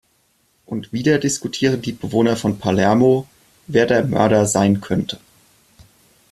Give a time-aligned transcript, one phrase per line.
[0.65, 3.27] Und wieder diskutieren die Bewohner von Palermo,
[3.67, 5.19] wer der Mörder sein könnte.